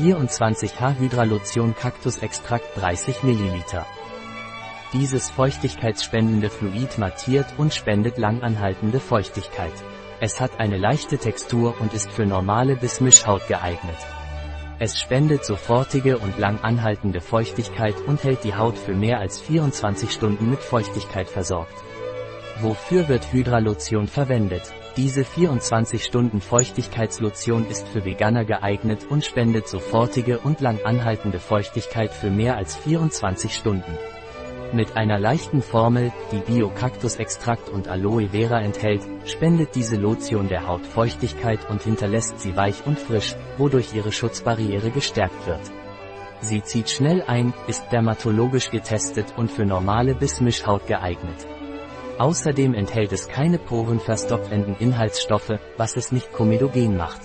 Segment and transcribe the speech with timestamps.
[0.00, 3.84] 24H Hydralotion Kaktusextrakt 30 ml.
[4.94, 9.74] Dieses feuchtigkeitsspendende Fluid mattiert und spendet langanhaltende Feuchtigkeit.
[10.18, 13.98] Es hat eine leichte Textur und ist für normale bis Mischhaut geeignet.
[14.78, 20.10] Es spendet sofortige und lang anhaltende Feuchtigkeit und hält die Haut für mehr als 24
[20.10, 21.74] Stunden mit Feuchtigkeit versorgt.
[22.62, 24.62] Wofür wird Hydralotion verwendet?
[24.98, 32.12] Diese 24 Stunden Feuchtigkeitslotion ist für Veganer geeignet und spendet sofortige und lang anhaltende Feuchtigkeit
[32.12, 33.96] für mehr als 24 Stunden.
[34.74, 40.84] Mit einer leichten Formel, die Bio-Kaktusextrakt und Aloe Vera enthält, spendet diese Lotion der Haut
[40.84, 45.62] Feuchtigkeit und hinterlässt sie weich und frisch, wodurch ihre Schutzbarriere gestärkt wird.
[46.42, 51.46] Sie zieht schnell ein, ist dermatologisch getestet und für normale bis Mischhaut geeignet.
[52.20, 57.22] Außerdem enthält es keine porenverstopfenden Inhaltsstoffe, was es nicht komedogen macht.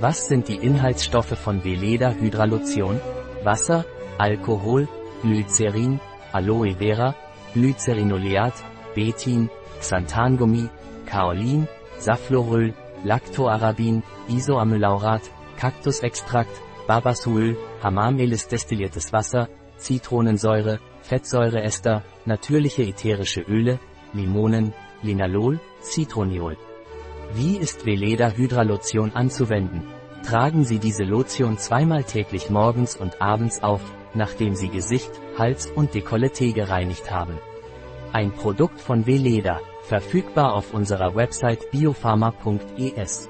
[0.00, 2.98] Was sind die Inhaltsstoffe von Veleda Hydralotion?
[3.44, 3.84] Wasser,
[4.16, 4.88] Alkohol,
[5.20, 6.00] Glycerin,
[6.32, 7.14] Aloe Vera,
[7.52, 8.54] Glycerinoleat,
[8.94, 10.70] Betin, Xanthangummi,
[11.04, 12.72] Kaolin, Safloröl,
[13.04, 23.78] Lactoarabin, Isoamylaurat, Kaktusextrakt, Babasöl, Hamamelis destilliertes Wasser, Zitronensäure, Fettsäureester, natürliche ätherische Öle,
[24.12, 26.56] Limonen, Linalol, Citroniol.
[27.34, 29.82] Wie ist Veleda Hydralotion anzuwenden?
[30.24, 33.82] Tragen Sie diese Lotion zweimal täglich morgens und abends auf,
[34.14, 37.38] nachdem Sie Gesicht, Hals und Dekolleté gereinigt haben.
[38.12, 43.28] Ein Produkt von Veleda, verfügbar auf unserer Website biopharma.es.